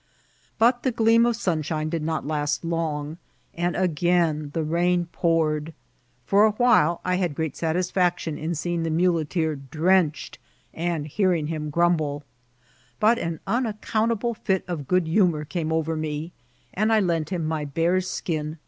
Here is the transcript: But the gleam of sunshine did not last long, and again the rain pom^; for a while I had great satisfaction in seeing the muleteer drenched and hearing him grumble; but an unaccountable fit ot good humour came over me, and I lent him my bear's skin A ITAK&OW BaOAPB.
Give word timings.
But 0.57 0.81
the 0.81 0.91
gleam 0.91 1.27
of 1.27 1.35
sunshine 1.35 1.89
did 1.89 2.01
not 2.01 2.25
last 2.25 2.65
long, 2.65 3.19
and 3.53 3.75
again 3.75 4.49
the 4.55 4.63
rain 4.63 5.07
pom^; 5.13 5.73
for 6.25 6.43
a 6.43 6.53
while 6.53 7.01
I 7.05 7.17
had 7.17 7.35
great 7.35 7.55
satisfaction 7.55 8.35
in 8.35 8.55
seeing 8.55 8.81
the 8.81 8.89
muleteer 8.89 9.55
drenched 9.55 10.39
and 10.73 11.05
hearing 11.05 11.45
him 11.45 11.69
grumble; 11.69 12.23
but 12.99 13.19
an 13.19 13.41
unaccountable 13.45 14.33
fit 14.33 14.63
ot 14.67 14.87
good 14.87 15.05
humour 15.05 15.45
came 15.45 15.71
over 15.71 15.95
me, 15.95 16.31
and 16.73 16.91
I 16.91 16.99
lent 16.99 17.29
him 17.29 17.45
my 17.45 17.63
bear's 17.63 18.09
skin 18.09 18.37
A 18.39 18.39
ITAK&OW 18.39 18.53
BaOAPB. 18.55 18.59